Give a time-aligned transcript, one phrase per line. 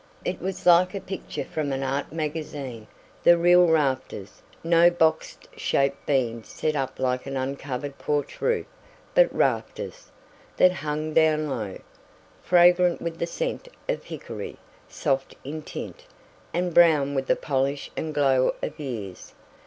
[0.25, 2.87] It was like a picture from an art magazine.
[3.21, 8.65] The real rafters no boxed shaped beams set up like an uncovered porch roof
[9.13, 10.09] but rafters,
[10.57, 11.77] that hung down low,
[12.41, 14.57] fragrant with the scent of hickory,
[14.89, 16.07] soft in tint,
[16.51, 19.35] and brown with the polish and glow of years.